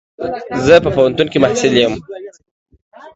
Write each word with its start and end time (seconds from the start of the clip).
زه 0.65 0.75
په 0.83 0.89
پوهنتون 0.95 1.27
کي 1.31 1.37
محصل 1.43 1.73
يم. 1.83 1.93